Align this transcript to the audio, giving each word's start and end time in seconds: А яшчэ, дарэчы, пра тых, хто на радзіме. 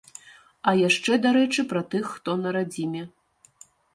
А 0.71 0.71
яшчэ, 0.87 1.17
дарэчы, 1.25 1.65
пра 1.75 1.83
тых, 1.93 2.09
хто 2.15 2.35
на 2.43 2.49
радзіме. 2.57 3.03